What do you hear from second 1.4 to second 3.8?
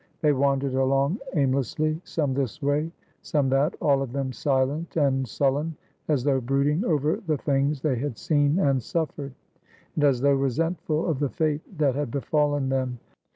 lessly, some this way, some that,